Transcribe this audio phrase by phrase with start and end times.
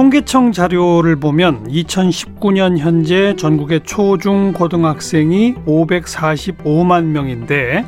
[0.00, 7.84] 통계청 자료를 보면 2019년 현재 전국의 초중 고등학생이 545만 명인데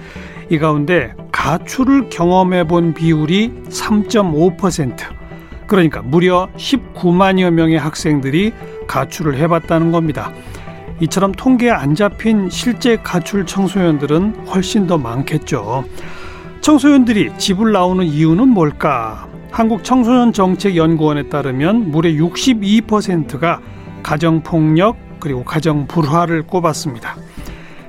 [0.50, 4.94] 이 가운데 가출을 경험해 본 비율이 3.5%
[5.66, 8.52] 그러니까 무려 19만여 명의 학생들이
[8.86, 10.32] 가출을 해봤다는 겁니다.
[11.00, 15.86] 이처럼 통계에 안 잡힌 실제 가출 청소년들은 훨씬 더 많겠죠.
[16.60, 19.31] 청소년들이 집을 나오는 이유는 뭘까?
[19.52, 23.60] 한국 청소년 정책 연구원에 따르면 무려 62%가
[24.02, 27.16] 가정 폭력 그리고 가정 불화를 꼽았습니다.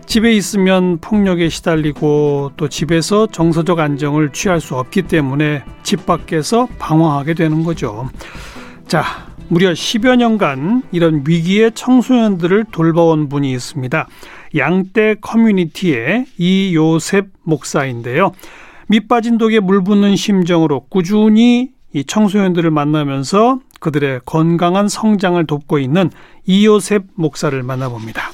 [0.06, 7.34] 집에 있으면 폭력에 시달리고 또 집에서 정서적 안정을 취할 수 없기 때문에 집 밖에서 방황하게
[7.34, 8.10] 되는 거죠.
[8.86, 9.04] 자,
[9.48, 14.08] 무려 10여 년간 이런 위기의 청소년들을 돌봐온 분이 있습니다.
[14.58, 18.34] 양떼 커뮤니티의 이요셉 목사인데요.
[18.88, 26.10] 밑빠진 독에 물 붓는 심정으로 꾸준히 이 청소년들을 만나면서 그들의 건강한 성장을 돕고 있는
[26.46, 28.32] 이요셉 목사를 만나봅니다.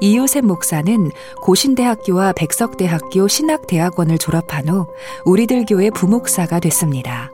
[0.00, 4.86] 이요셉 목사는 고신대학교와 백석대학교 신학대학원을 졸업한 후
[5.24, 7.30] 우리들 교회 부목사가 됐습니다.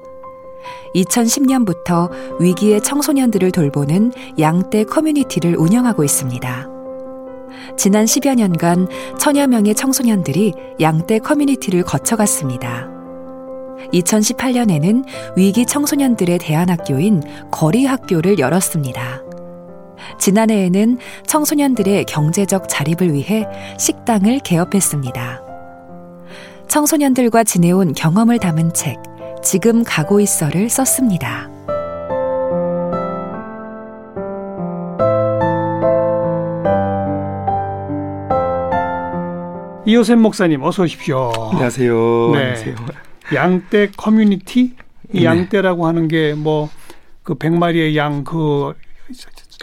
[0.95, 6.80] 2010년부터 위기의 청소년들을 돌보는 양떼 커뮤니티를 운영하고 있습니다.
[7.77, 12.89] 지난 10여 년간 천여 명의 청소년들이 양떼 커뮤니티를 거쳐갔습니다.
[13.93, 15.05] 2018년에는
[15.37, 19.23] 위기 청소년들의 대안학교인 거리학교를 열었습니다.
[20.19, 23.47] 지난해에는 청소년들의 경제적 자립을 위해
[23.79, 25.43] 식당을 개업했습니다.
[26.69, 28.99] 청소년들과 지내온 경험을 담은 책,
[29.43, 31.51] 지금 가고 있어를 썼습니다.
[39.87, 41.33] 이호셉 목사님 어서 오십시오.
[41.53, 42.31] 안녕하세요.
[42.33, 42.39] 네.
[42.39, 42.77] 안녕하세요.
[43.35, 44.75] 양떼 커뮤니티
[45.13, 45.25] 이 네.
[45.25, 46.69] 양떼라고 하는 게 뭐
[47.23, 48.73] 그 백마리의 양 그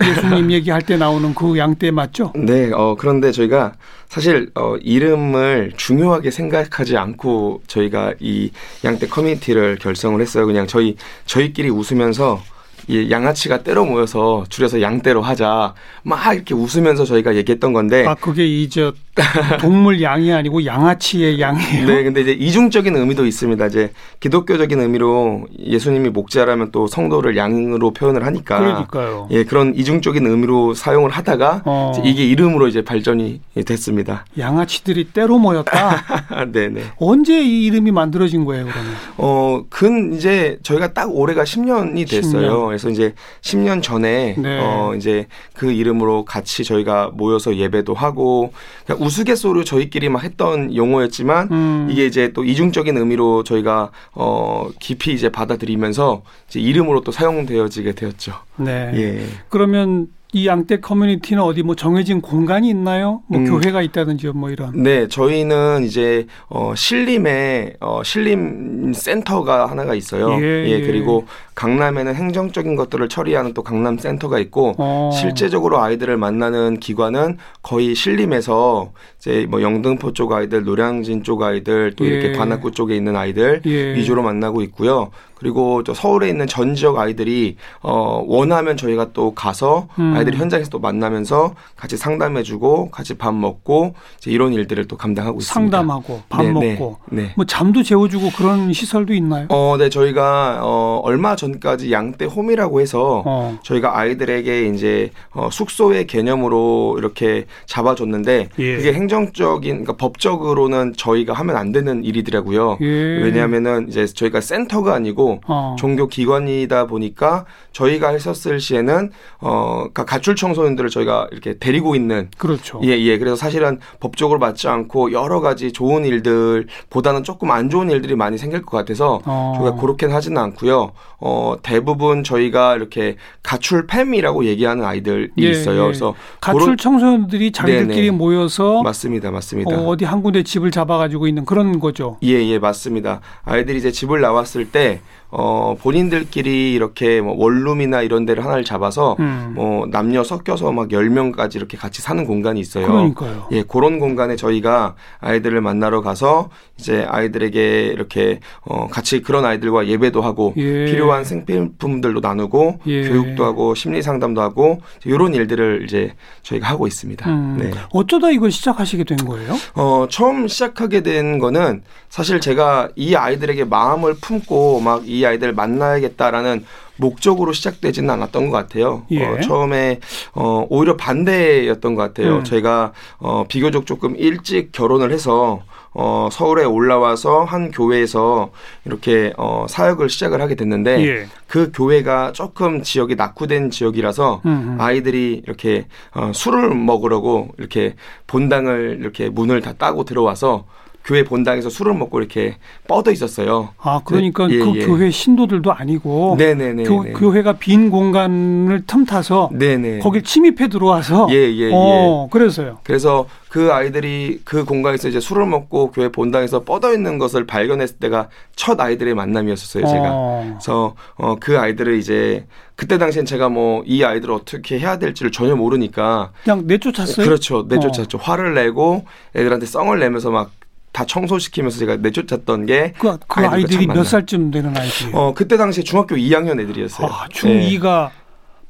[0.01, 2.31] 예수님 얘기할 때 나오는 그 양떼 맞죠?
[2.35, 3.73] 네, 어, 그런데 저희가
[4.07, 8.51] 사실 어, 이름을 중요하게 생각하지 않고 저희가 이
[8.85, 10.45] 양떼 커뮤니티를 결성을 했어요.
[10.45, 10.95] 그냥 저희
[11.25, 12.41] 저희끼리 웃으면서
[12.87, 15.73] 이 양아치가 때로 모여서 줄여서 양떼로 하자
[16.03, 18.93] 막 이렇게 웃으면서 저희가 얘기했던 건데 아 그게 이저
[19.59, 21.87] 동물 양이 아니고 양아치의 양이에요.
[21.87, 23.65] 네, 근데 이제 이중적인 의미도 있습니다.
[23.67, 29.27] 이제 기독교적인 의미로 예수님이 목자라면 또 성도를 양으로 표현을 하니까 그러니까요.
[29.31, 31.91] 예, 그런 이중적인 의미로 사용을 하다가 어.
[32.05, 34.25] 이게 이름으로 이제 발전이 됐습니다.
[34.37, 36.45] 양아치들이 때로 모였다.
[36.51, 36.83] 네, 네.
[36.97, 38.93] 언제 이 이름이 만들어진 거예요, 그러면?
[39.17, 42.63] 어, 근 이제 저희가 딱 올해가 10년이 됐어요.
[42.63, 42.67] 10년.
[42.67, 44.59] 그래서 이제 10년 전에 네.
[44.61, 48.51] 어, 이제 그 이름으로 같이 저희가 모여서 예배도 하고
[48.85, 51.87] 그냥 우스갯소리로 저희끼리 막 했던 용어였지만 음.
[51.89, 58.33] 이게 이제 또 이중적인 의미로 저희가 어, 깊이 이제 받아들이면서 이제 이름으로 또 사용되어지게 되었죠.
[58.57, 58.91] 네.
[58.95, 59.25] 예.
[59.49, 63.21] 그러면 이 양떼 커뮤니티는 어디 뭐 정해진 공간이 있나요?
[63.27, 63.45] 뭐 음.
[63.45, 64.83] 교회가 있다든지 뭐 이런.
[64.83, 70.33] 네, 저희는 이제 어 신림에 어 신림 센터가 하나가 있어요.
[70.41, 70.81] 예, 예.
[70.81, 71.25] 그리고
[71.55, 75.11] 강남에는 행정적인 것들을 처리하는 또 강남 센터가 있고 어.
[75.13, 82.05] 실제적으로 아이들을 만나는 기관은 거의 신림에서 이제 뭐 영등포 쪽 아이들, 노량진 쪽 아이들, 또
[82.05, 82.09] 예.
[82.09, 83.95] 이렇게 관악구 쪽에 있는 아이들 예.
[83.95, 85.09] 위주로 만나고 있고요.
[85.39, 90.13] 그리고 또 서울에 있는 전 지역 아이들이 어 원하면 저희가 또 가서 음.
[90.15, 95.53] 아이들이 현장에서 또 만나면서 같이 상담해주고 같이 밥 먹고 이제 이런 일들을 또 감당하고 있습니다.
[95.53, 97.33] 상담하고 밥 네, 먹고 네, 네.
[97.35, 99.47] 뭐 잠도 재워주고 그런 시설도 있나요?
[99.49, 103.59] 어, 네, 저희가 어 얼마 전까지 양떼 홈이라고 해서 어.
[103.63, 108.75] 저희가 아이들에게 이제 어, 숙소의 개념으로 이렇게 잡아줬는데 예.
[108.75, 112.77] 그게 행정적인 그러니까 법적으로는 저희가 하면 안 되는 일이더라고요.
[112.81, 112.85] 예.
[112.85, 115.75] 왜냐하면은 이제 저희가 센터가 아니고 어.
[115.77, 122.79] 종교 기관이다 보니까 저희가 했었을 시에는 어 그러니까 가출 청소년들을 저희가 이렇게 데리고 있는 그렇죠.
[122.83, 123.17] 예, 예.
[123.17, 128.61] 그래서 사실은 법적으로 맞지 않고 여러 가지 좋은 일들보다는 조금 안 좋은 일들이 많이 생길
[128.63, 129.53] 것 같아서 어.
[129.57, 130.91] 저희가 그렇게는 하지는 않고요.
[131.19, 135.81] 어, 대부분 저희가 이렇게 가출 팸이라고 얘기하는 아이들이 예, 있어요.
[135.81, 135.83] 예.
[135.85, 138.11] 그래서 가출 청소년들이 자기들끼리 네네.
[138.11, 139.31] 모여서 맞습니다.
[139.31, 139.75] 맞습니다.
[139.75, 142.17] 어, 어디 한 군데 집을 잡아 가지고 있는 그런 거죠.
[142.23, 143.21] 예, 예, 맞습니다.
[143.43, 149.51] 아이들이 이제 집을 나왔을 때, 어 본인들끼리 이렇게 뭐 원룸이나 이런 데를 하나를 잡아서 음.
[149.55, 152.87] 뭐 남녀 섞여서 막 10명까지 이렇게 같이 사는 공간이 있어요.
[152.87, 153.47] 그러니까요.
[153.51, 160.21] 예, 그런 공간에 저희가 아이들을 만나러 가서 이제 아이들에게 이렇게 어 같이 그런 아이들과 예배도
[160.21, 160.85] 하고 예.
[160.85, 163.07] 필요한 생필품들도 나누고 예.
[163.09, 166.13] 교육도 하고 심리 상담도 하고 이런 일들을 이제
[166.43, 167.29] 저희가 하고 있습니다.
[167.29, 167.57] 음.
[167.59, 167.71] 네.
[167.91, 169.55] 어쩌다 이걸 시작하시게 된 거예요?
[169.75, 176.65] 어, 처음 시작하게 된 거는 사실 제가 이 아이들에게 마음을 품고 막 이 아이들을 만나야겠다라는
[176.97, 179.05] 목적으로 시작되지는 않았던 것 같아요.
[179.11, 179.23] 예.
[179.25, 179.99] 어, 처음에
[180.33, 182.37] 어, 오히려 반대였던 것 같아요.
[182.37, 182.43] 음.
[182.43, 185.61] 저희가 어, 비교적 조금 일찍 결혼을 해서
[185.99, 188.51] 어, 서울에 올라와서 한 교회에서
[188.85, 191.25] 이렇게 어, 사역을 시작을 하게 됐는데 예.
[191.47, 194.77] 그 교회가 조금 지역이 낙후된 지역이라서 음, 음.
[194.79, 197.95] 아이들이 이렇게 어, 술을 먹으려고 이렇게
[198.27, 200.65] 본당을 이렇게 문을 다 따고 들어와서
[201.07, 203.69] 교회 본당에서 술을 먹고 이렇게 뻗어 있었어요.
[203.79, 204.85] 아, 그러니까 네, 예, 그 예.
[204.85, 206.83] 교회 신도들도 아니고 네네네.
[206.83, 209.99] 교, 교회가 빈 공간을 틈타서 네네.
[209.99, 212.79] 거길 침입해 들어와서 예, 예, 어, 그래서요.
[212.83, 218.27] 그래서 그 아이들이 그 공간에서 이제 술을 먹고 교회 본당에서 뻗어 있는 것을 발견했을 때가
[218.57, 220.09] 첫 아이들의 만남이었었어요, 제가.
[220.11, 220.45] 어.
[220.49, 222.45] 그래서 어, 그 아이들을 이제
[222.75, 227.25] 그때 당시엔 제가 뭐 이 아이들을 어떻게 해야 될지를 전혀 모르니까 그냥 내쫓았어요.
[227.25, 227.65] 그렇죠.
[227.69, 228.17] 내쫓았죠.
[228.17, 229.05] 화를 내고
[229.35, 230.51] 애들한테 썽을 내면서 막
[230.97, 234.03] 다 청소시키면서 제가 내쫓았던 게 그, 그 아이들이 참 몇.
[234.03, 235.15] 살쯤 되는 아이들이에요?
[235.15, 237.07] 어, 그때 당시에 중학교 2학년 애들이었어요.
[237.07, 238.09] 아, 중2가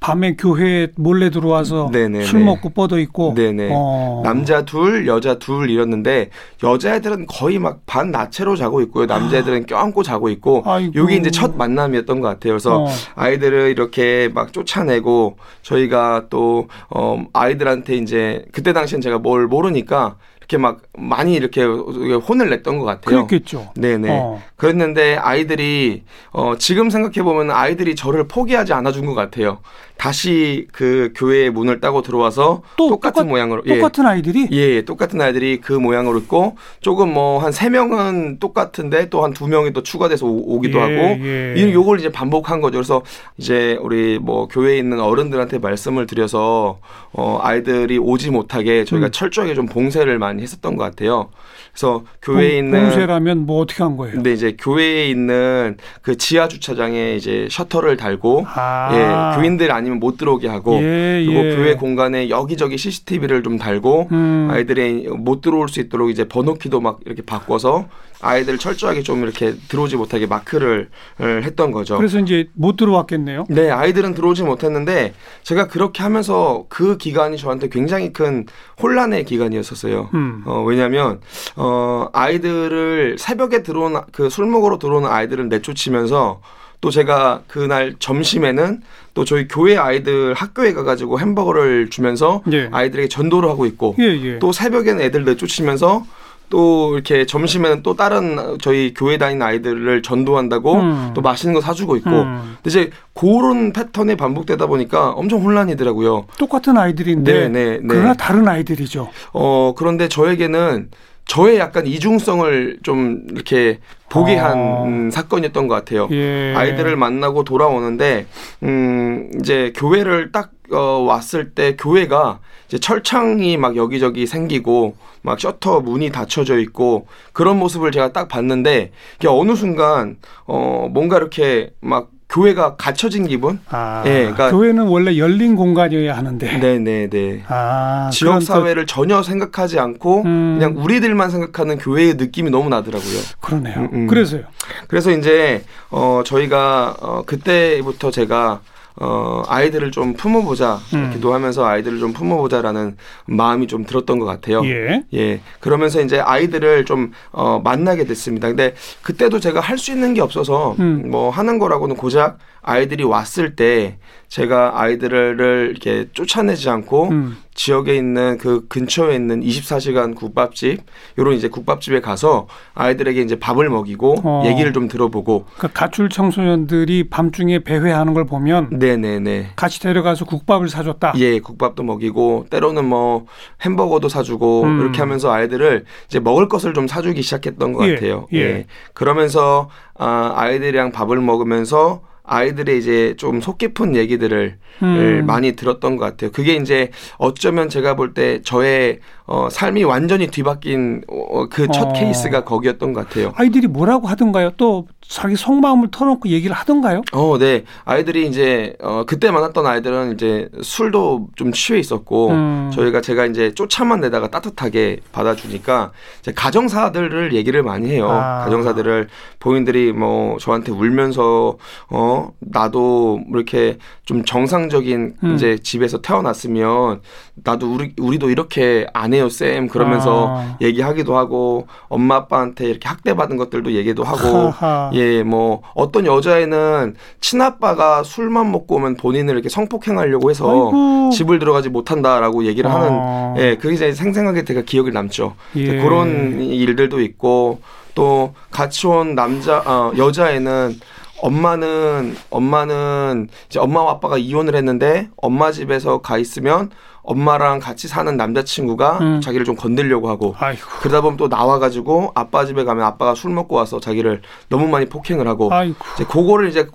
[0.02, 2.26] 밤에 교회에 몰래 들어와서 네네네.
[2.26, 3.70] 술 먹고 뻗어 있고 네네.
[3.72, 4.22] 어.
[4.26, 6.30] 남자 둘, 여자 둘 이랬는데
[6.64, 9.06] 여자애들은 거의 막 반 나체로 자고 있고요.
[9.06, 10.92] 남자애들은 껴안고 자고 있고 아이고.
[10.96, 12.54] 여기 이제 첫 만남이었던 것 같아요.
[12.54, 12.88] 그래서 어.
[13.16, 20.18] 아이들을 이렇게 막 쫓아내고 저희가 또 어, 아이들한테 이제 그때 당시엔 제가 뭘 모르니까
[20.50, 23.28] 이렇게 막 많이 이렇게 혼을 냈던 것 같아요.
[23.28, 23.72] 그랬겠죠.
[23.76, 24.08] 네네.
[24.10, 24.42] 어.
[24.56, 29.60] 그랬는데 아이들이 어 지금 생각해 보면 아이들이 저를 포기하지 않아준 것 같아요.
[29.98, 33.76] 다시 그 교회의 문을 따고 들어와서 또 똑같은 똑같- 모양으로 예.
[33.76, 39.10] 똑같은 아이들이 예, 예, 똑같은 아이들이 그 모양으로 있고 조금 뭐 한 세 명은 똑같은데
[39.10, 41.56] 또 한 두 명이 또 추가돼서 오, 기도 예, 하고 예.
[41.58, 42.78] 이 요걸 이제 반복한 거죠.
[42.78, 43.02] 그래서
[43.38, 46.80] 이제 우리 뭐 교회에 있는 어른들한테 말씀을 드려서
[47.12, 49.12] 어 아이들이 오지 못하게 저희가 음.
[49.12, 51.30] 철저하게 좀 봉쇄를 많이 했었던 것 같아요.
[51.72, 54.16] 그래서 교회에 봉- 있는 봉쇄라면 뭐 어떻게 한 거예요?
[54.16, 59.34] 근데 이제 교회에 있는 그 지하 주차장에 이제 셔터를 달고 아.
[59.36, 61.56] 예, 교인들 아니면 못 들어오게 하고 예, 그리고 예.
[61.56, 64.48] 교회 공간에 여기저기 CCTV를 좀 달고 음.
[64.52, 67.88] 아이들이 못 들어올 수 있도록 이제 번호키도 막 이렇게 바꿔서
[68.22, 70.90] 아이들 철저하게 좀 이렇게 들어오지 못하게 마크를
[71.22, 71.98] 을 했던 거죠.
[71.98, 73.46] 그래서 이제 못 들어왔겠네요.
[73.50, 78.46] 네, 아이들은 들어오지 못했는데 제가 그렇게 하면서 그 기간이 저한테 굉장히 큰
[78.82, 80.10] 혼란의 기간이었었어요.
[80.14, 80.44] 음.
[80.46, 81.20] 어, 왜냐면,
[81.56, 86.42] 어, 아이들을 새벽에 들어온, 그술 먹으러 들어오는 아이들을 내쫓으면서
[86.80, 88.82] 또 제가 그날 점심에는
[89.14, 92.70] 또 저희 교회 아이들 학교에 가가지고 햄버거를 주면서 예.
[92.72, 94.40] 아이들에게 전도를 하고 있고 예, 예.
[94.40, 96.06] 또 새벽에는 애들 내쫓으면서
[96.50, 101.12] 또 이렇게 점심에는 또 다른 저희 교회 다니는 아이들을 전도한다고 음.
[101.14, 102.58] 또 맛있는 거 사주고 있고 음.
[102.64, 106.26] 근데 이제 그런 패턴이 반복되다 보니까 엄청 혼란이더라고요.
[106.38, 107.88] 똑같은 아이들인데 네, 네, 네.
[107.88, 109.10] 그러나 다른 아이들이죠.
[109.34, 110.90] 어, 그런데 저에게는
[111.28, 113.80] 저의 약간 이중성을 좀 이렇게
[114.10, 114.86] 보게 한 어.
[114.86, 116.08] 음, 사건이었던 것 같아요.
[116.12, 116.54] 예.
[116.56, 118.26] 아이들을 만나고 돌아오는데,
[118.64, 125.80] 음, 이제 교회를 딱, 어, 왔을 때 교회가 이제 철창이 막 여기저기 생기고 막 셔터
[125.82, 132.10] 문이 닫혀져 있고 그런 모습을 제가 딱 봤는데 이게 어느 순간, 어, 뭔가 이렇게 막
[132.30, 133.60] 교회가 갇혀진 기분?
[133.70, 136.60] 아, 예, 그러니까- 교회는 원래 열린 공간이어야 하는데.
[136.60, 137.44] 네 네 네.
[137.48, 140.58] 아, 지역 또- 사회를 전혀 생각하지 않고 음.
[140.60, 143.20] 그냥 우리들만 생각하는 교회의 느낌이 너무 나더라고요.
[143.40, 143.76] 그러네요.
[143.80, 144.08] 음, 음.
[144.08, 144.42] 그래서요.
[144.90, 148.60] 그래서 이제 어 저희가 어 그때부터 제가
[149.00, 151.12] 어 아이들을 좀 품어보자 음.
[151.14, 154.62] 기도하면서 아이들을 좀 품어보자라는 마음이 좀 들었던 것 같아요.
[154.66, 155.04] 예.
[155.14, 155.42] 예.
[155.60, 158.48] 그러면서 이제 아이들을 좀, 어, 만나게 됐습니다.
[158.48, 158.74] 근데
[159.04, 161.12] 그때도 제가 할 수 있는 게 없어서, 음.
[161.12, 167.38] 뭐 하는 거라고는 고작 아이들이 왔을 때 제가 아이들을 이렇게 쫓아내지 않고 음.
[167.56, 170.82] 지역에 있는 그 근처에 있는 24시간 국밥집,
[171.18, 174.44] 요런 이제 국밥집에 가서 아이들에게 이제 밥을 먹이고 어.
[174.46, 179.54] 얘기를 좀 들어보고, 그러니까 가출 청소년들이 밤중에 배회하는 걸 보면 네네네.
[179.56, 181.14] 같이 데려가서 국밥을 사줬다.
[181.18, 183.26] 예, 국밥도 먹이고 때로는 뭐
[183.66, 184.82] 햄버거도 사주고 음.
[184.82, 188.28] 이렇게 하면서 아이들을 이제 먹을 것을 좀 사주기 시작했던 것 예, 같아요.
[188.34, 188.66] 예.
[188.94, 195.24] 그러면서 아, 아이들이랑 밥을 먹으면서 아이들의 이제 좀 속 깊은 얘기들을 음.
[195.26, 196.32] 많이 들었던 것 같아요.
[196.32, 201.94] 그게 이제 어쩌면 제가 볼 때 저의 어, 삶이 완전히 뒤바뀐 어, 그첫 어.
[201.94, 203.34] 케이스가 거기였던 것 같아요.
[203.36, 204.52] 아이들이 뭐라고 하던가요?
[204.58, 207.02] 또 자기 속마음을 터놓고 얘기를 하던가요?
[207.14, 207.64] 어, 네.
[207.86, 212.72] 아이들이 이제 어 그때 만났던 아이들은 이제 술도 좀 취해 있었고 음.
[212.74, 215.92] 저희가 제가 이제 쫓아만 내다가 따뜻하게 받아주니까
[216.22, 218.10] 이제 가정사들을 얘기를 많이 해요.
[218.10, 218.44] 아.
[218.46, 219.08] 가정사들을
[219.40, 221.58] 본인들이 뭐 저한테 울면서
[221.90, 225.36] 어 나도 뭐 이렇게 좀 정상적인 음.
[225.36, 227.02] 이제 집에서 태어났으면
[227.44, 230.58] 나도 우리 우리도 이렇게 안 해요 쌤 그러면서 아.
[230.62, 234.54] 얘기하기도 하고 엄마 아빠한테 이렇게 학대받은 것들도 얘기도 하고.
[234.94, 241.10] 예, 뭐 어떤 여자애는 친아빠가 술만 먹고 오면 본인을 이렇게 성폭행하려고 해서 아이고.
[241.12, 243.36] 집을 들어가지 못한다라고 얘기를 하는 아.
[243.38, 245.36] 예, 그게 이제 생생하게 제가 기억이 남죠.
[245.56, 245.82] 예.
[245.82, 247.60] 그런 일들도 있고
[247.94, 250.80] 또 같이 온 남자 어, 여자애는
[251.22, 256.70] 엄마는 엄마는 이제 엄마와 아빠가 이혼을 했는데 엄마 집에서 가 있으면
[257.04, 259.22] 엄마랑 같이 사는 남자친구가 음.
[259.22, 260.62] 자기를 좀 건들려고 하고 아이고.
[260.82, 265.26] 그러다 보면 또 나와가지고 아빠 집에 가면 아빠가 술 먹고 와서 자기를 너무 많이 폭행을
[265.28, 265.78] 하고 아이고.
[265.96, 266.68] 이제 그거를 이제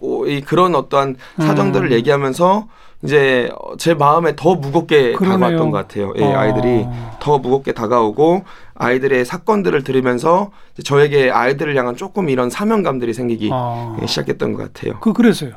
[0.47, 1.93] 그런 어떠한 사정들을 음.
[1.93, 2.67] 얘기하면서
[3.05, 5.39] 이제 제 마음에 더 무겁게 그러네요.
[5.39, 6.13] 다가왔던 것 같아요.
[6.17, 6.39] 예, 어.
[6.39, 6.87] 아이들이
[7.21, 8.45] 더 무겁게 다가오고
[8.75, 10.51] 아이들의 사건들을 들으면서
[10.85, 13.97] 저에게 아이들을 향한 조금 이런 사명감들이 생기기 아.
[14.01, 15.01] 예, 시작했던 것 같아요.
[15.01, 15.53] 그 그래서요.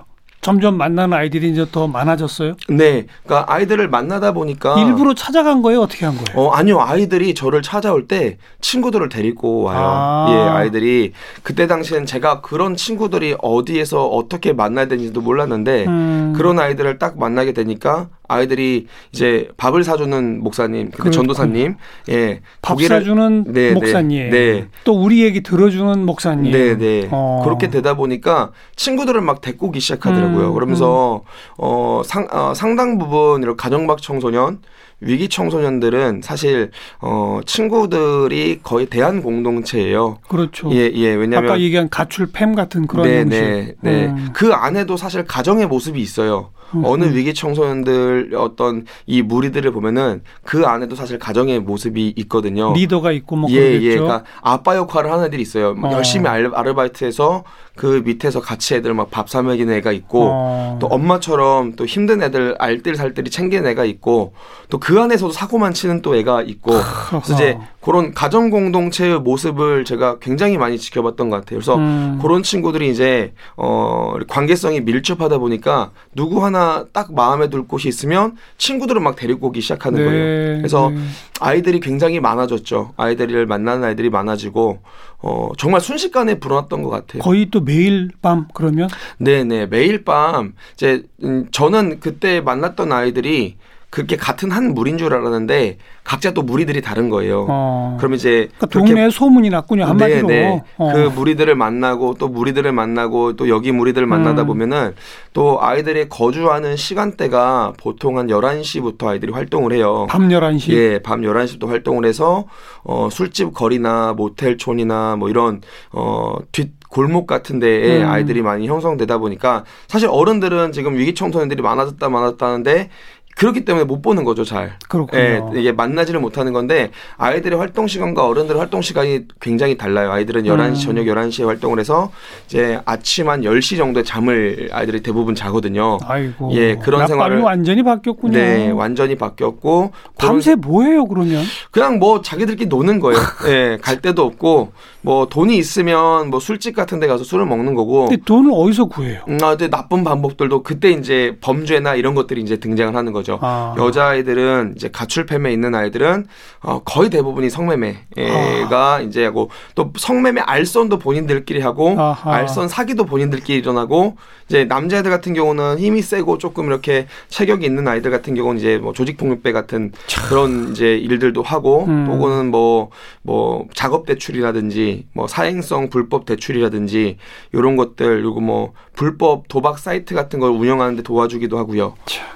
[0.46, 2.54] 점점 만나는 아이들이 이제 더 많아졌어요.
[2.70, 5.82] 네, 그러니까 아이들을 만나다 보니까 일부러 찾아간 거예요?
[5.82, 6.40] 어떻게 한 거예요?
[6.40, 6.82] 어, 아니요.
[6.82, 9.80] 아이들이 저를 찾아올 때 친구들을 데리고 와요.
[9.82, 10.28] 아.
[10.30, 11.14] 예, 아이들이.
[11.42, 16.34] 그때 당시엔 제가 그런 친구들이 어디에서 어떻게 만나야 되는지도 몰랐는데 음.
[16.38, 21.12] 그런 아이들을 딱 만나게 되니까 아이들이 이제 밥을 사주는 목사님, 그.
[21.12, 21.76] 전도사님,
[22.10, 22.42] 예.
[22.62, 24.68] 밥 사주는 네, 네, 목사님, 네.
[24.84, 26.52] 또 우리 얘기 들어주는 목사님.
[26.52, 27.08] 네, 네.
[27.12, 27.42] 어.
[27.44, 30.50] 그렇게 되다 보니까 친구들을 막 데리고 오기 시작하더라고요.
[30.50, 31.24] 음, 그러면서
[31.58, 34.60] 어, 상, 어, 상당 부분 이런 가정박 청소년,
[35.02, 40.20] 위기 청소년들은 사실 어, 친구들이 거의 대한 공동체예요.
[40.28, 40.72] 그렇죠.
[40.72, 41.10] 예, 예.
[41.14, 43.40] 왜냐면 아까 얘기한 가출 팸 같은 그런 네, 형식.
[43.40, 44.06] 네, 네.
[44.08, 44.30] 음.
[44.34, 46.52] 그 안에도 사실 가정의 모습이 있어요.
[46.84, 52.74] 어느 위기 청소년들 어떤 이 무리들을 보면은 그 안에도 사실 가정의 모습이 있거든요.
[52.74, 53.86] 리더가 있고 뭐 예, 그러겠죠.
[53.86, 53.96] 예.
[53.96, 55.74] 그러니까 아빠 역할을 하는 애들이 있어요.
[55.74, 55.94] 막 어.
[55.94, 57.44] 열심히 알, 아르바이트해서
[57.76, 60.78] 그 밑에서 같이 애들 막 밥 사 먹이는 애가 있고 어.
[60.80, 64.34] 또 엄마처럼 또 힘든 애들 알뜰 살뜰히 챙기는 애가 있고
[64.70, 66.72] 또 그 안에서도 사고만 치는 또 애가 있고
[67.10, 71.60] 그래서 이제 그런 가정 공동체의 모습을 제가 굉장히 많이 지켜봤던 것 같아요.
[71.60, 72.20] 그래서 음.
[72.22, 79.00] 그런 친구들이 이제 어 관계성이 밀접하다 보니까 누구 하나 딱 마음에 들 곳이 있으면 친구들을
[79.02, 80.58] 막 데리고 오기 시작하는 네, 거예요.
[80.58, 80.98] 그래서 네.
[81.40, 82.94] 아이들이 굉장히 많아졌죠.
[82.98, 84.80] 아이들을 만나는 아이들이 많아지고
[85.26, 87.24] 어 정말 순식간에 불어났던 것 같아요.
[87.24, 88.88] 거의 또 매일 밤 그러면?
[89.18, 89.66] 네네.
[89.68, 90.54] 매일 밤.
[90.76, 93.58] 이제 음, 저는 그때 만났던 아이들이
[93.96, 97.46] 그렇게 같은 한 무리인 줄 알았는데 각자 또 무리들이 다른 거예요.
[97.48, 97.96] 어.
[97.98, 100.28] 그럼 이제 그러니까 동네에 소문이 났군요 한마디로.
[100.28, 100.92] 네, 어.
[100.92, 104.48] 그 무리들을 만나고 또 무리들을 만나고 또 여기 무리들을 만나다 음.
[104.48, 104.96] 보면은
[105.32, 110.08] 또 아이들이 거주하는 시간대가 보통 한 11시부터 아이들이 활동을 해요.
[110.10, 110.74] 밤 11시.
[110.74, 112.48] 예, 밤 11시부터 활동을 해서
[112.84, 115.62] 어 술집 거리나 모텔촌이나 뭐 이런
[115.92, 118.10] 어뒷 골목 같은 데에 음.
[118.10, 122.90] 아이들이 많이 형성되다 보니까 사실 어른들은 지금 위기 청 소년들이 많아졌다 많아졌다는데
[123.36, 124.78] 그렇기 때문에 못 보는 거죠, 잘.
[124.88, 125.22] 그렇군요.
[125.22, 130.10] 예, 이게 만나지를 못하는 건데 아이들의 활동 시간과 어른들의 활동 시간이 굉장히 달라요.
[130.12, 130.96] 아이들은 11시 음.
[130.96, 132.12] 저녁 11시에 활동을 해서
[132.46, 135.98] 이제 아침 한 10시 정도에 잠을 아이들이 대부분 자거든요.
[136.06, 136.52] 아이고.
[136.54, 138.38] 예, 그런 생활을- 완전히 바뀌었군요.
[138.38, 141.44] 네, 완전히 바뀌었고 밤새 뭐 해요 그러면?
[141.72, 143.20] 그냥 뭐 자기들끼리 노는 거예요.
[143.50, 148.08] 예, 갈 데도 없고 뭐 돈이 있으면 뭐 술집 같은 데 가서 술을 먹는 거고
[148.08, 149.22] 근데 돈을 어디서 구해요?
[149.28, 153.25] 음, 아, 근데 나쁜 방법들도 그때 이제 범죄나 이런 것들이 이제 등장을 하는 거죠.
[153.42, 153.76] 아.
[153.78, 156.28] 여자아이들은 이제 가출팸에 있는 아이들은
[156.62, 162.34] 어, 거의 대부분이 성매매가 이제 하고 또 성매매 알선도 본인들끼리 하고 아하.
[162.34, 164.18] 알선 사기도 본인들끼리 일어나고
[164.48, 168.94] 이제 남자애들 같은 경우는 힘이 세고 조금 이렇게 체격이 있는 아이들 같은 경우는 이제 뭐
[168.94, 169.92] 조직폭력배 같은
[170.30, 172.06] 그런 이제 일들도 하고 음.
[172.08, 172.90] 또는 뭐
[173.26, 177.18] 뭐 작업 대출이라든지 뭐 사행성 불법 대출이라든지
[177.54, 181.96] 이런 것들 그리고 뭐 불법 도박 사이트 같은 걸 운영하는데 도와주기도 하고요.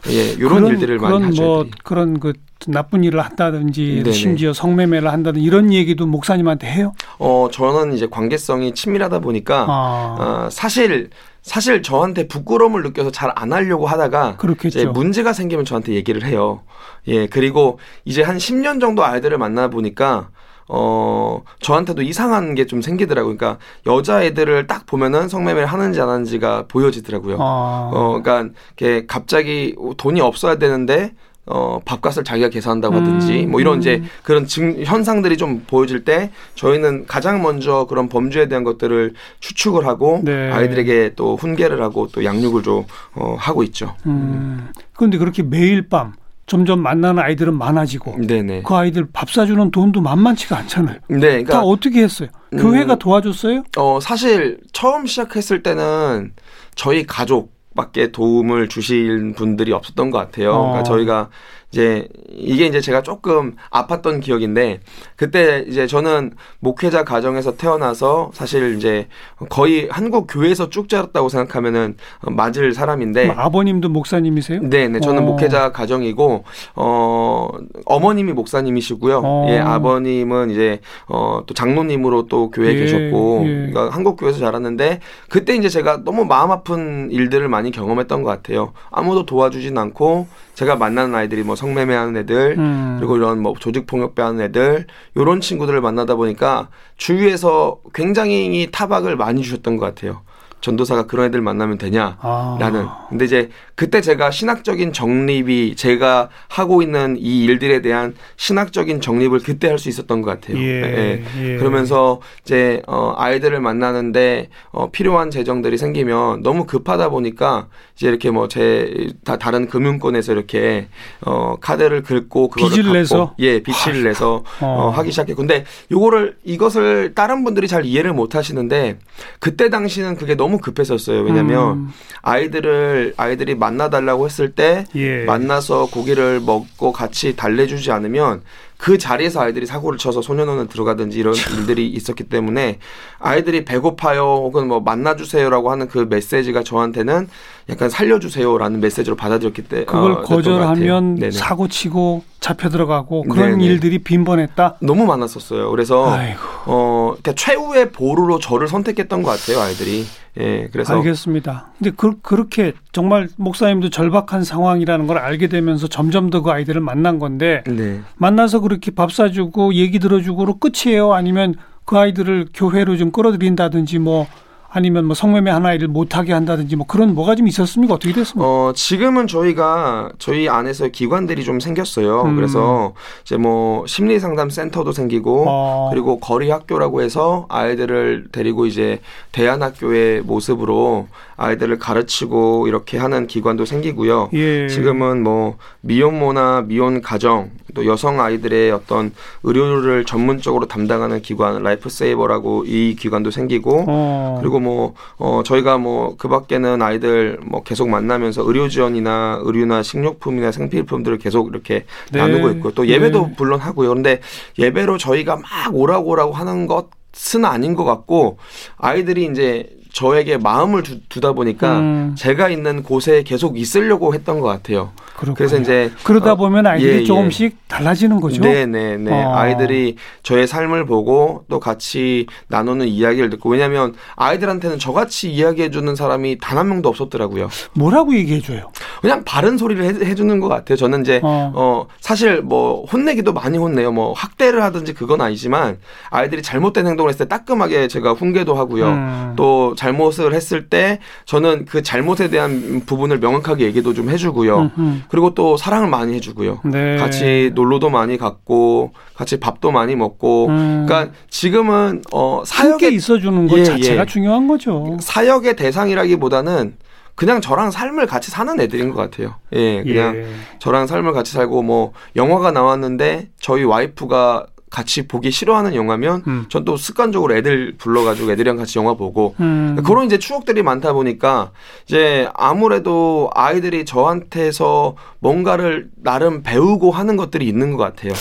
[0.10, 1.42] 예, 이런 일들을 많이 그런 하죠.
[1.44, 1.72] 뭐 애들이.
[1.84, 2.34] 그런 그
[2.68, 4.12] 나쁜 일을 한다든지 네네.
[4.12, 6.94] 심지어 성매매를 한다든 이런 얘기도 목사님한테 해요?
[7.18, 11.10] 어, 저는 이제 관계성이 친밀하다 보니까 아, 어, 사실
[11.42, 14.80] 사실 저한테 부끄러움을 느껴서 잘 안 하려고 하다가 그렇겠죠.
[14.80, 16.62] 이제 문제가 생기면 저한테 얘기를 해요.
[17.08, 20.30] 예, 그리고 이제 한 10년 정도 아이들을 만나 보니까
[20.72, 23.36] 어 저한테도 이상한 게 좀 생기더라고요.
[23.36, 27.38] 그러니까 여자 애들을 딱 보면은 성매매를 하는지 안 하는지가 보여지더라고요.
[27.40, 27.90] 아.
[27.92, 31.14] 어 그러니까 이게 갑자기 돈이 없어야 되는데
[31.52, 33.80] 어, 밥값을 자기가 계산한다고 하든지, 음, 뭐 이런 음.
[33.80, 39.88] 이제 그런 증, 현상들이 좀 보여질 때 저희는 가장 먼저 그런 범죄에 대한 것들을 추측을
[39.88, 40.52] 하고 네.
[40.52, 42.86] 아이들에게 또 훈계를 하고 또 양육을 좀,
[43.16, 43.96] 어, 하고 있죠.
[44.06, 44.70] 음.
[44.94, 46.14] 그런데 그렇게 매일 밤
[46.50, 48.64] 점점 만나는 아이들은 많아지고 네네.
[48.64, 50.98] 그 아이들 밥 사주는 돈도 만만치가 않잖아요.
[51.08, 52.30] 네, 다 그러니까, 어떻게 했어요?
[52.54, 52.58] 음.
[52.58, 53.64] 교회가 도와줬어요?
[53.78, 56.34] 어, 사실 처음 시작했을 때는
[56.74, 60.54] 저희 가족밖에 도움을 주실 분들이 없었던 것 같아요.
[60.54, 60.62] 어.
[60.64, 61.30] 그러니까 저희가
[61.72, 64.80] 이제 이게 이제 제가 조금 아팠던 기억인데
[65.16, 69.08] 그때 이제 저는 목회자 가정에서 태어나서 사실 이제
[69.50, 74.62] 거의 한국 교회에서 쭉 자랐다고 생각하면은 맞을 사람인데 아버님도 목사님이세요?
[74.64, 75.00] 네, 네.
[75.00, 75.26] 저는 어.
[75.26, 76.44] 목회자 가정이고
[76.76, 77.50] 어
[77.86, 79.22] 어머님이 목사님이시고요.
[79.24, 79.46] 어.
[79.50, 83.50] 예, 아버님은 이제 어또 장로님으로 또 교회에 예, 계셨고 예.
[83.50, 88.74] 그러니까 한국 교회에서 자랐는데 그때 이제 제가 너무 마음 아픈 일들을 많이 경험했던 것 같아요.
[88.90, 92.96] 아무도 도와주진 않고 제가 만나는 아이들이 뭐 성매매하는 애들 음.
[93.00, 94.88] 그리고 이런 뭐 조직 폭력배하는 애들
[95.18, 100.22] 요런 친구들을 만나다 보니까 주위에서 굉장히 타박을 많이 주셨던 것 같아요.
[100.62, 102.18] 전도사가 그런 애들 만나면 되냐?
[102.22, 102.58] 아.
[102.60, 102.86] 라는.
[103.10, 109.68] 근데 이제 그때 제가 신학적인 정립이 제가 하고 있는 이 일들에 대한 신학적인 정립을 그때
[109.70, 110.58] 할 수 있었던 것 같아요.
[110.62, 111.56] 예, 예.
[111.58, 118.50] 그러면서 이제 어 아이들을 만나는데 어 필요한 재정들이 생기면 너무 급하다 보니까 이제 이렇게 뭐
[118.50, 120.88] 제 다른 금융권에서 이렇게
[121.22, 123.36] 어 카드를 긁고 그거를 빚을 갚고 내서?
[123.40, 124.66] 예 빚을 내서 어.
[124.66, 125.34] 어, 하기 시작해.
[125.34, 128.98] 근데 요거를 이것을 다른 분들이 잘 이해를 못 하시는데
[129.40, 131.22] 그때 당시는 그게 너무 급했었어요.
[131.22, 131.94] 왜냐면 음.
[132.22, 135.24] 아이들을 아이들이 만나 달라고 했을 때 예.
[135.26, 138.42] 만나서 고기를 먹고 같이 달래주지 않으면
[138.80, 142.80] 그 자리에서 아이들이 사고를 쳐서 소년원에 들어가든지 이런 일들이 있었기 때문에
[143.20, 147.28] 아이들이 배고파요 혹은 뭐 만나주세요라고 하는 그 메시지가 저한테는
[147.70, 151.32] 약간 살려주세요라는 메시지로 받아들였기 때문에 그걸 거절하면 네네.
[151.32, 153.66] 사고 치고 잡혀 들어가고 그런 네네.
[153.66, 154.78] 일들이 빈번했다.
[154.80, 155.70] 너무 많았었어요.
[155.72, 156.40] 그래서 아이고.
[156.66, 160.06] 어 그러니까 최후의 보루로 저를 선택했던 것 같아요 아이들이.
[160.40, 161.72] 예, 그래서 알겠습니다.
[161.78, 167.20] 근데 그, 그렇게 정말 목사님도 절박한 상황이라는 걸 알게 되면서 점점 더 그 아이들을 만난
[167.20, 168.00] 건데 네.
[168.18, 171.14] 만나서 그렇게 밥 사주고 얘기 들어주고로 끝이에요?
[171.14, 174.26] 아니면 그 아이들을 교회로 좀 끌어들인다든지 뭐
[174.72, 177.96] 아니면 뭐 성매매 한 아이를 못하게 한다든지 뭐 그런 뭐가 좀 있었습니까?
[177.96, 178.48] 어떻게 됐습니까?
[178.48, 182.24] 어, 지금은 저희가 저희 안에서 기관들이 좀 생겼어요.
[182.24, 182.36] 음.
[182.36, 185.90] 그래서 이제 뭐 심리 상담 센터도 생기고 어.
[185.92, 189.00] 그리고 거리 학교라고 해서 아이들을 데리고 이제
[189.32, 194.30] 대안 학교의 모습으로 아이들을 가르치고 이렇게 하는 기관도 생기고요.
[194.34, 194.68] 예.
[194.68, 202.66] 지금은 뭐 미혼모나 미혼 가정 또 여성 아이들의 어떤 의료를 전문적으로 담당하는 기관 라이프 세이버라고
[202.66, 204.38] 이 기관도 생기고 어.
[204.42, 210.52] 그리고 뭐, 어, 저희가 뭐, 그 밖에는 아이들 뭐 계속 만나면서 의료 지원이나 의류나 식료품이나
[210.52, 212.20] 생필품들을 계속 이렇게 네.
[212.20, 213.34] 나누고 있고 또 예배도 네.
[213.38, 213.90] 물론 하고요.
[213.90, 214.22] 그런데
[214.58, 218.38] 예배로 저희가 막 오라고 오라고 하는 것은 아닌 것 같고
[218.78, 222.16] 아이들이 이제 저에게 마음을 두, 다 보니까 음.
[222.18, 224.92] 제가 있는 곳에 계속 있으려고 했던 것 같아요.
[225.20, 225.36] 그렇군요.
[225.36, 227.04] 그래서 이제 그러다 어, 보면 아이들이 예, 예.
[227.04, 228.42] 조금씩 달라지는 거죠.
[228.42, 229.12] 네 네네.
[229.12, 229.36] 어.
[229.36, 236.38] 아이들이 저의 삶을 보고 또 같이 나누는 이야기를 듣고 왜냐하면 아이들한테는 저같이 이야기해 주는 사람이
[236.40, 237.50] 단 한 명도 없었더라고요.
[237.74, 238.72] 뭐라고 얘기해 줘요?
[239.02, 240.76] 그냥 바른 소리를 해, 해주는 것 같아요.
[240.76, 241.52] 저는 이제 어.
[241.56, 241.88] 어.
[242.02, 243.92] 사실 뭐 혼내기도 많이 혼내요.
[243.94, 245.78] 뭐 학대를 하든지 그건 아니지만
[246.10, 248.88] 아이들이 잘못된 행동을 했을 때 따끔하게 제가 훈계도 하고요.
[248.88, 249.34] 음.
[249.38, 254.72] 또 잘못을 했을 때 저는 그 잘못에 대한 부분을 명확하게 얘기도 좀 해주고요.
[254.78, 256.62] 음, 그리고 또 사랑을 많이 해주고요.
[256.66, 256.72] 음.
[256.72, 256.98] 네.
[256.98, 260.86] 같이 놀러도 많이 갔고 같이 밥도 많이 먹고 음.
[260.88, 264.06] 그러니까 지금은 어 사역의 있어주는 것 예, 자체가 예.
[264.06, 264.98] 중요한 거죠.
[265.02, 266.78] 사역의 대상이라기보다는
[267.16, 269.36] 그냥 저랑 삶을 같이 사는 애들인 것 같아요.
[269.54, 270.28] 예, 그냥 예.
[270.60, 276.46] 저랑 삶을 같이 살고 뭐 영화가 나왔는데 저희 와이프가 같이 보기 싫어하는 영화면 음.
[276.50, 279.78] 전또 습관적으로 애들 불러가지고 애들이랑 같이 영화 보고 음.
[279.86, 281.52] 그런 이제 추억들이 많다 보니까
[281.86, 288.14] 이제 아무래도 아이들이 저한테서 뭔가를 나름 배우고 하는 것들이 있는 것 같아요.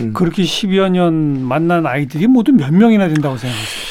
[0.00, 0.12] 음.
[0.12, 3.86] 그렇게 10여 년 만난 아이들이 모두 몇 명이나 된다고 생각하세요?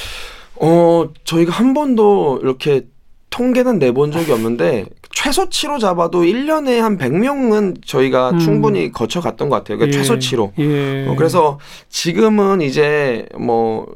[0.57, 2.85] 어, 저희가 한 번도 이렇게
[3.29, 4.85] 통계는 내본 적이 없는데
[5.15, 8.39] 최소치로 잡아도 1년에 한 100명은 저희가 음.
[8.39, 9.78] 충분히 거쳐갔던 것 같아요.
[9.78, 10.01] 그러니까 예.
[10.01, 10.51] 최소치로.
[10.60, 11.08] 예.
[11.08, 11.58] 어, 그래서
[11.89, 13.88] 지금은 이제 뭐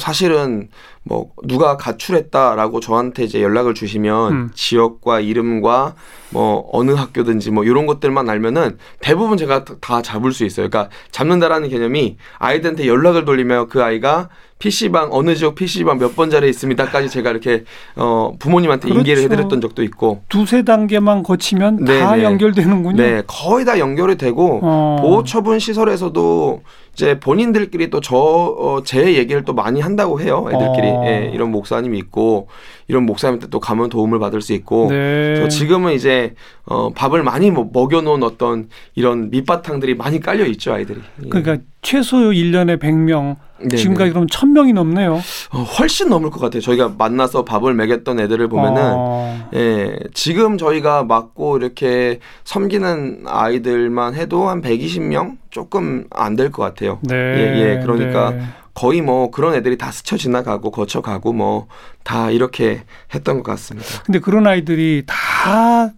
[0.00, 0.68] 사실은
[1.08, 4.50] 뭐 누가 가출했다라고 저한테 이제 연락을 주시면 음.
[4.54, 5.94] 지역과 이름과
[6.30, 10.68] 뭐 어느 학교든지 뭐 이런 것들만 알면은 대부분 제가 다- 다 잡을 수 있어요.
[10.68, 16.50] 그러니까 잡는다라는 개념이 아이들한테 연락을 돌리면 그 아이가 PC방 어느 지역 PC방 몇 번 자리에
[16.50, 17.62] 있습니다까지 제가 이렇게
[17.94, 19.22] 어 부모님한테 인계를 그렇죠.
[19.34, 22.24] 해드렸던 적도 있고 두세 단계만 거치면 다 네, 네.
[22.24, 22.96] 연결되는군요.
[22.96, 24.96] 네 거의 다 연결이 되고 어.
[25.00, 26.62] 보호처분 시설에서도
[26.94, 30.44] 이제 본인들끼리 또 저 제 얘기를 또 많이 한다고 해요.
[30.48, 30.97] 애들끼리 어.
[31.06, 32.48] 예, 이런 목사님이 있고
[32.88, 34.88] 이런 목사님한테 또 가면 도움을 받을 수 있고.
[34.90, 35.48] 네.
[35.48, 36.34] 지금은 이제
[36.64, 41.00] 어, 밥을 많이 뭐 먹여놓은 어떤 이런 밑바탕들이 많이 깔려 있죠 아이들이.
[41.24, 41.28] 예.
[41.28, 44.12] 그러니까 최소 1년에 100명, 네, 지금까지 네.
[44.12, 45.14] 그럼 1000명이 넘네요.
[45.52, 46.60] 어, 훨씬 넘을 것 같아요.
[46.60, 49.48] 저희가 만나서 밥을 먹였던 애들을 보면은 어.
[49.54, 56.98] 예, 지금 저희가 맡고 이렇게 섬기는 아이들만 해도 한 120명 조금 안 될 것 같아요.
[57.02, 57.14] 네.
[57.14, 57.80] 예, 예.
[57.82, 58.40] 그러니까 네.
[58.78, 61.66] 거의 뭐 그런 애들이 다 스쳐 지나가고 거쳐가고 뭐
[62.04, 64.02] 다 이렇게 했던 것 같습니다.
[64.06, 65.90] 근데 그런 아이들이 다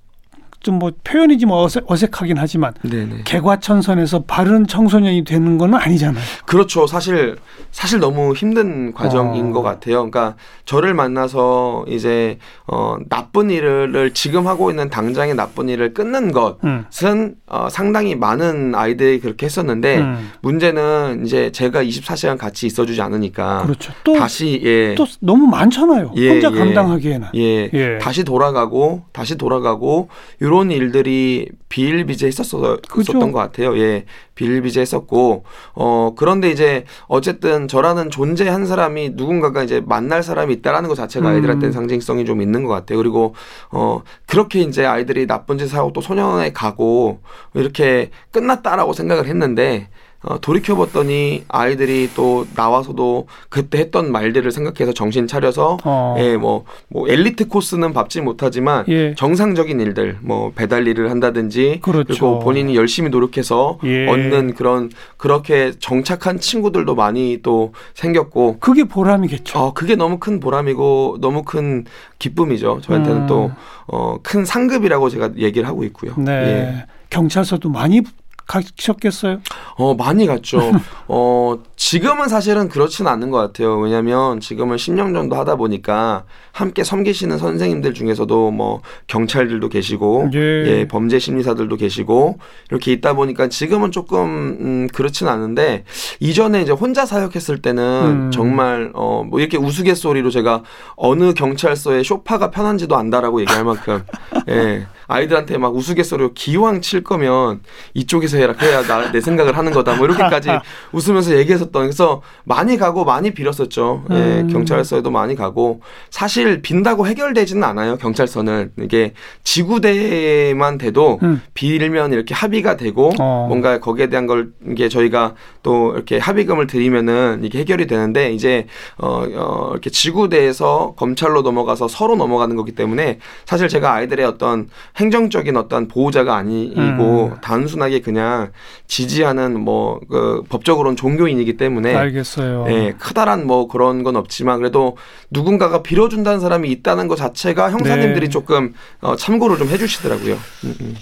[0.60, 3.22] 좀 뭐 표현이 좀 어색, 어색 하긴 하지만 네네.
[3.24, 6.24] 개과천선에서 바른 청소년이 되는 건 아니잖아요.
[6.46, 6.86] 그렇죠.
[6.86, 7.36] 사실
[7.70, 9.52] 사실 너무 힘든 과정인 어.
[9.52, 9.96] 것 같아요.
[9.96, 16.32] 그러니까 저를 만나서 이제 어 나쁜 일을 지금 하고 있는 당장의 나쁜 일을 끊는
[16.64, 16.84] 음.
[16.90, 20.30] 것은 어 상당히 많은 아이들이 그렇게 했었는데 음.
[20.40, 23.92] 문제는 이제 제가 24시간 같이 있어주지 않으니까 그렇죠.
[24.02, 24.94] 또, 다시 예.
[24.94, 26.12] 또 너무 많잖아요.
[26.16, 26.58] 예, 혼자 예.
[26.58, 27.28] 감당하기에는.
[27.34, 27.98] 예, 예.
[27.98, 30.08] 다시 돌아가고 다시 돌아가고
[30.50, 33.16] 이런 일들이 비일비재했었어 그죠.
[33.16, 33.78] 었던 것 같아요.
[33.78, 40.88] 예, 비일비재했었고 어 그런데 이제 어쨌든 저라는 존재 한 사람이 누군가가 이제 만날 사람이 있다라는
[40.88, 41.34] 것 자체가 음.
[41.36, 42.98] 아이들한테는 상징성이 좀 있는 것 같아요.
[42.98, 43.36] 그리고
[43.70, 47.20] 어 그렇게 이제 아이들이 나쁜 짓을 하고 또 소년원에 가고
[47.54, 49.88] 이렇게 끝났다라고 생각을 했는데
[50.22, 56.16] 어, 돌이켜봤더니 아이들이 또 나와서도 그때 했던 말들을 생각해서 정신 차려서 어.
[56.18, 59.14] 예, 뭐, 뭐, 엘리트 코스는 밟지 못하지만 예.
[59.14, 62.06] 정상적인 일들, 뭐, 배달 일을 한다든지 그렇죠.
[62.06, 64.06] 그리고 본인이 열심히 노력해서 예.
[64.08, 69.58] 얻는 그런, 그렇게 정착한 친구들도 많이 또 생겼고, 그게 보람이겠죠.
[69.58, 71.86] 어, 그게 너무 큰 보람이고 너무 큰
[72.18, 72.80] 기쁨이죠.
[72.82, 73.26] 저한테는 음.
[73.26, 73.52] 또,
[73.86, 76.12] 어, 큰 상급이라고 제가 얘기를 하고 있고요.
[76.18, 76.32] 네.
[76.32, 76.86] 예.
[77.08, 78.02] 경찰서도 많이
[78.50, 79.40] 가셨겠어요.
[79.76, 80.72] 어, 많이 갔죠.
[81.06, 83.78] 어, 지금은 사실은 그렇지는 않는 것 같아요.
[83.78, 90.38] 왜냐면 지금은 10년 정도 하다 보니까 함께 섬기시는 선생님들 중에서도 뭐 경찰들도 계시고, 예.
[90.38, 92.38] 예, 범죄 심리사들도 계시고,
[92.70, 94.26] 이렇게 있다 보니까 지금은 조금,
[94.60, 95.84] 음, 그렇지는 않은데,
[96.18, 98.30] 이전에 이제 혼자 사역했을 때는 음.
[98.32, 100.64] 정말, 어, 뭐 이렇게 우스갯소리로 제가
[100.96, 104.02] 어느 경찰서에 쇼파가 편한지도 안다라고 얘기할 만큼,
[104.48, 104.86] 예.
[105.10, 107.60] 아이들한테 막 우스갯소리로 기왕 칠 거면
[107.94, 110.50] 이쪽에서 해라 그래야 나, 내 생각을 하는 거다 뭐 이렇게까지
[110.92, 114.48] 웃으면서 얘기했었던 그래서 많이 가고 많이 빌었었죠 예, 음.
[114.52, 121.42] 경찰서에도 많이 가고 사실 빈다고 해결되지는 않아요 경찰서는 이게 지구대만 돼도 음.
[121.54, 123.46] 빌면 이렇게 합의가 되고 어.
[123.48, 129.24] 뭔가 거기에 대한 걸 이게 저희가 또 이렇게 합의금을 드리면은 이게 해결이 되는데 이제 어,
[129.34, 134.68] 어 이렇게 지구대에서 검찰로 넘어가서 서로 넘어가는 거기 때문에 사실 제가 아이들의 어떤
[135.00, 137.40] 행정적인 어떤 보호자가 아니고 음.
[137.40, 138.52] 단순하게 그냥
[138.86, 142.66] 지지하는 뭐 그 법적으로는 종교인이기 때문에 알겠어요.
[142.68, 144.96] 예, 크다란 뭐 그런 건 없지만 그래도
[145.30, 148.28] 누군가가 빌어준다는 사람이 있다는 것 자체가 형사님들이 네.
[148.28, 150.34] 조금 어, 참고를 좀 해주시더라고요.
[150.64, 150.96] 음, 음.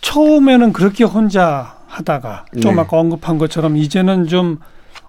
[0.00, 2.80] 처음에는 그렇게 혼자 하다가 좀 네.
[2.80, 4.58] 아까 언급한 것처럼 이제는 좀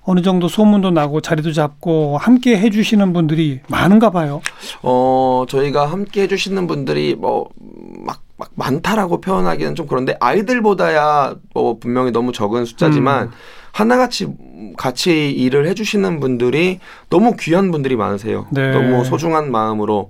[0.10, 4.42] 어느 정도 소문도 나고 자리도 잡고 함께 해주시는 분들이 많은가 봐요.
[4.82, 7.48] 어, 저희가 함께 해주시는 분들이 뭐,
[8.04, 13.32] 막, 막 많다라고 표현하기는 좀 그런데 아이들보다야 뭐 분명히 너무 적은 숫자지만 음.
[13.72, 14.34] 하나같이
[14.78, 16.80] 같이 일을 해주시는 분들이
[17.12, 18.48] 너무 귀한 분들이 많으세요.
[18.50, 18.72] 네.
[18.72, 20.10] 너무 소중한 마음으로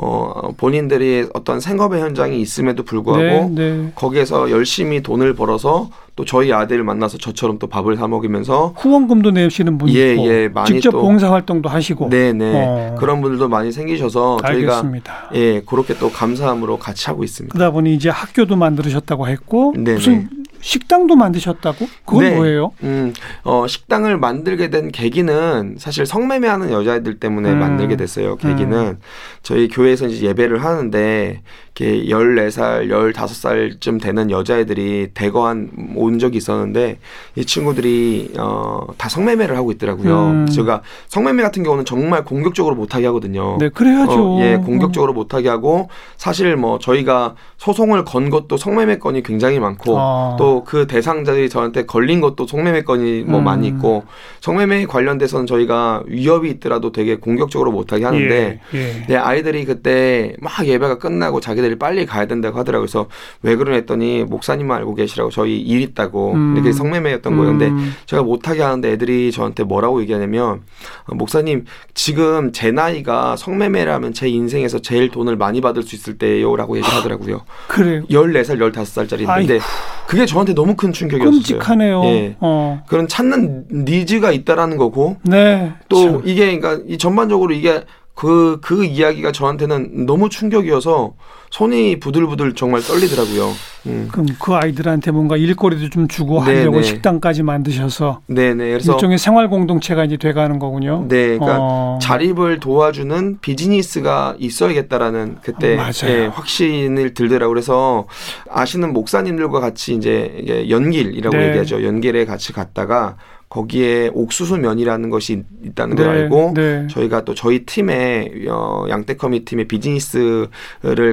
[0.00, 3.92] 어, 본인들이 어떤 생업의 현장이 있음에도 불구하고 네, 네.
[3.96, 9.76] 거기에서 열심히 돈을 벌어서 또 저희 아들을 만나서 저처럼 또 밥을 사 먹이면서 후원금도 내시는
[9.78, 12.96] 분이 예, 예, 많이 직접 또- 봉사 활동도 하시고 네네 어.
[12.98, 15.30] 그런 분들도 많이 생기셔서 저희가 알겠습니다.
[15.34, 17.52] 예 그렇게 또 감사함으로 같이 하고 있습니다.
[17.52, 19.94] 그러다 보니 이제 학교도 만들으셨다고 했고 네네.
[19.94, 20.28] 무슨
[20.60, 21.86] 식당도 만드셨다고?
[22.04, 22.34] 그건 네.
[22.36, 22.72] 뭐예요?
[22.82, 23.12] 음,
[23.44, 27.58] 어, 식당을 만들게 된 계기는 사실 성매매하는 여자애들 때문에 음.
[27.58, 28.36] 만들게 됐어요.
[28.36, 28.98] 계기는
[29.42, 31.42] 저희 교회에서 이제 예배를 하는데
[31.78, 36.98] 이렇게 14살, 15살쯤 되는 여자애들이 대거 한 온 적이 있었는데
[37.36, 40.26] 이 친구들이 어, 다 성매매를 하고 있더라고요.
[40.30, 40.46] 음.
[40.46, 43.56] 제가 성매매 같은 경우는 정말 공격적으로 못하게 하거든요.
[43.58, 44.36] 네, 그래야죠.
[44.36, 49.98] 어, 예, 공격적으로 못하게 하고 사실 뭐 저희가 소송을 건 것도 성매매 건이 굉장히 많고
[49.98, 50.36] 아.
[50.38, 53.44] 또또 그 대상자들이 저한테 걸린 것도 성매매 건이 뭐 음.
[53.44, 54.04] 많이 있고
[54.40, 59.06] 성매매 관련돼서는 저희가 위협이 있더라도 되게 공격적으로 못하게 하는데 예, 예.
[59.06, 62.86] 내 아이들이 그때 막 예배가 끝나고 자기들이 빨리 가야 된다고 하더라고요.
[62.86, 63.08] 그래서
[63.42, 66.54] 왜 그러냐 했더니 목사님만 알고 계시라고 저희 일 있다고 음.
[66.56, 67.52] 이렇게 성매매였던 거예요.
[67.52, 67.94] 근데 음.
[68.06, 70.62] 제가 못하게 하는데 애들이 저한테 뭐라고 얘기하냐면
[71.06, 76.76] 어, 목사님 지금 제 나이가 성매매라면 제 인생에서 제일 돈을 많이 받을 수 있을 때요라고
[76.76, 77.42] 얘기를 하더라고요.
[77.68, 78.02] 그래요.
[78.10, 79.58] 14살, 15살짜리인데 아이고.
[80.06, 81.32] 그게 저 한테 너무 큰 충격이었어요.
[81.32, 82.04] 끔찍하네요.
[82.04, 82.36] 예.
[82.40, 82.82] 어.
[82.86, 85.72] 그런 찾는 니즈가 있다라는 거고 네.
[85.88, 86.22] 또 참.
[86.24, 87.82] 이게 그러니까 이 전반적으로 이게
[88.18, 91.14] 그, 그 이야기가 저한테는 너무 충격이어서
[91.50, 93.52] 손이 부들부들 정말 떨리더라고요.
[93.86, 94.08] 음.
[94.10, 96.82] 그럼 그 아이들한테 뭔가 일거리도 좀 주고 네, 하려고 네.
[96.82, 98.70] 식당까지 만드셔서 네네.
[98.70, 101.06] 그래서 일종의 생활 공동체가 이제 돼가는 거군요.
[101.06, 101.98] 네, 그러니까 어.
[102.02, 106.08] 자립을 도와주는 비즈니스가 있어야겠다라는 그때 맞아요.
[106.08, 108.08] 예, 확신을 들더라고 그래서
[108.50, 111.50] 아시는 목사님들과 같이 이제 연길이라고 네.
[111.50, 111.84] 얘기하죠.
[111.84, 113.16] 연길에 같이 갔다가
[113.48, 116.86] 거기에 옥수수 면이라는 것이 있다는 걸 네, 알고 네.
[116.90, 120.48] 저희가 또 저희 팀에 어, 양떼커미 팀의 비즈니스를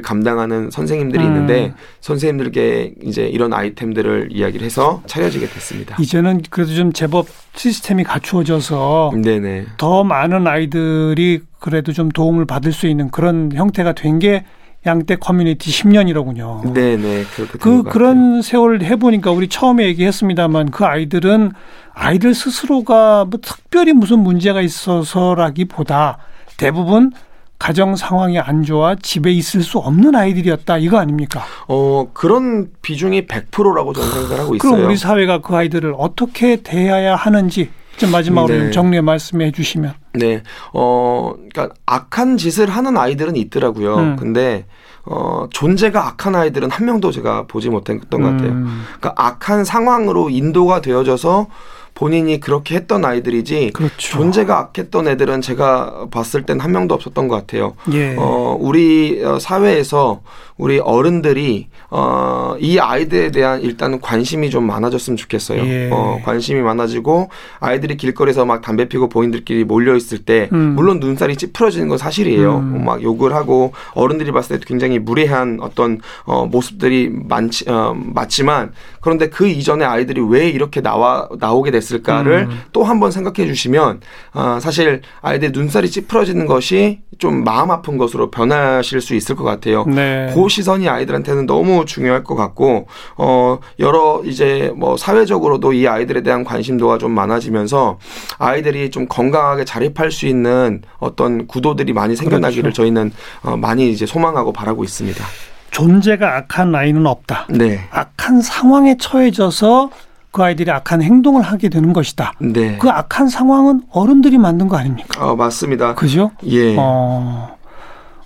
[0.03, 1.27] 감당하는 선생님들이 음.
[1.27, 5.95] 있는데 선생님들께 이제 이런 아이템들을 이야기를 해서 차려지게 됐습니다.
[5.99, 9.67] 이제는 그래도 좀 제법 시스템이 갖추어져서 네네.
[9.77, 14.43] 더 많은 아이들이 그래도 좀 도움을 받을 수 있는 그런 형태가 된게
[14.85, 16.73] 양떼 커뮤니티 10년이로군요.
[16.73, 17.23] 네네.
[17.35, 17.83] 그렇게 그.
[17.83, 21.51] 그런 세월을 해보니까 우리 처음에 얘기했습니다만 그 아이들은
[21.93, 26.17] 아이들 스스로가 뭐 특별히 무슨 문제가 있어서라기보다
[26.57, 27.11] 대부분
[27.57, 31.43] 가정 상황이 안 좋아 집에 있을 수 없는 아이들이었다 이거 아닙니까?
[31.67, 34.71] 어 그런 비중이 100%라고 저는 생각하고 있어요.
[34.71, 38.59] 그럼 우리 사회가 그 아이들을 어떻게 대해야 하는지 좀 마지막으로 네.
[38.65, 39.93] 좀 정리해 말씀해 주시면.
[40.17, 43.95] 네, 어, 그러니까 악한 짓을 하는 아이들은 있더라고요.
[43.95, 44.15] 음.
[44.15, 44.65] 근데
[45.05, 48.49] 어 존재가 악한 아이들은 한 명도 제가 보지 못했던 것 같아요.
[48.49, 51.47] 음, 그러니까 악한 상황으로 인도가 되어져서
[51.95, 53.95] 본인이 그렇게 했던 아이들이지 그렇죠.
[53.97, 57.73] 존재가 악했던 애들은 제가 봤을 땐 한 명도 없었던 것 같아요.
[57.93, 58.15] 예.
[58.17, 60.21] 어, 우리 어, 사회에서
[60.57, 65.65] 우리 어른들이 어, 이 아이들에 대한 일단은 관심이 좀 많아졌으면 좋겠어요.
[65.65, 65.89] 예.
[65.91, 67.29] 어, 관심이 많아지고
[67.59, 70.75] 아이들이 길거리에서 막 담배 피고 보인들끼리 몰려 있을 때 음.
[70.75, 72.57] 물론 눈살이 찌푸러지는 건 사실이에요.
[72.57, 72.75] 음.
[72.75, 78.73] 어, 막 욕을 하고 어른들이 봤을 때 굉장히 무례한 어떤 어, 모습들이 많지 어, 맞지만
[78.99, 81.84] 그런데 그 이전에 아이들이 왜 이렇게 나와 나오게 됐을까
[82.23, 82.61] 를 음.
[82.71, 83.99] 또 한 번 생각해 주시면
[84.33, 89.85] 어, 사실 아이들 눈살이 찌푸러지는 것이 좀 마음 아픈 것으로 변하실 수 있을 것 같아요.
[89.85, 90.31] 네.
[90.33, 96.43] 그 시선이 아이들한테는 너무 중요할 것 같고 어 여러 이제 뭐 사회적으로도 이 아이들에 대한
[96.43, 97.99] 관심도가 좀 많아지면서
[98.37, 102.81] 아이들이 좀 건강하게 자립할 수 있는 어떤 구도들이 많이 생겨나기를 그렇죠.
[102.83, 103.11] 저희는
[103.43, 105.23] 어 많이 이제 소망하고 바라고 있습니다.
[105.71, 107.47] 존재가 악한 아이는 없다.
[107.49, 107.81] 네.
[107.91, 109.89] 악한 상황에 처해져서
[110.35, 112.33] 그 아이들이 악한 행동을 하게 되는 것이다.
[112.41, 112.77] 네.
[112.77, 115.25] 그 악한 상황은 어른들이 만든 거 아닙니까?
[115.25, 115.95] 어 맞습니다.
[115.95, 116.31] 그죠?
[116.47, 116.75] 예.
[116.77, 117.55] 어,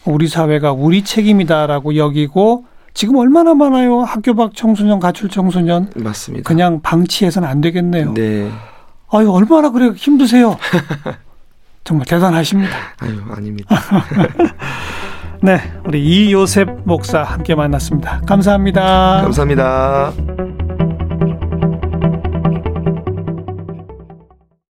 [0.06, 4.00] 우리 사회가 우리 책임이다라고 여기고 지금 얼마나 많아요.
[4.00, 5.92] 학교 밖 청소년, 가출 청소년.
[5.96, 6.48] 맞습니다.
[6.48, 8.16] 그냥 방치해서는 안 되겠네요.
[8.16, 8.50] 네.
[9.12, 10.58] 아유, 얼마나 그래 힘드세요.
[11.86, 12.76] 정말 대단하십니다.
[13.02, 13.80] 아유, 아닙니다.
[15.44, 18.22] 네, 우리 이요셉 목사 함께 만났습니다.
[18.26, 19.22] 감사합니다.
[19.22, 20.49] 감사합니다.